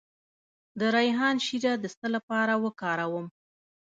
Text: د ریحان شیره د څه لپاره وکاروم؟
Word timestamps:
د 0.79 0.81
ریحان 0.95 1.35
شیره 1.45 1.73
د 1.79 1.85
څه 1.97 2.07
لپاره 2.15 2.53
وکاروم؟ 2.63 3.27